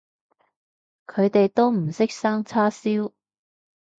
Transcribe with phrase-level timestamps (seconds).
[1.05, 3.13] 佢哋都唔識生叉燒